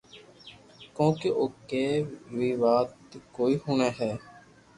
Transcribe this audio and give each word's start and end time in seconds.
ڪونڪھ 0.95 1.23
او 1.37 1.45
ڪي 1.69 1.85
ري 2.37 2.51
وات 2.63 2.89
ڪوئي 3.35 3.53
ھڻي 3.63 3.89
ھي 3.97 4.11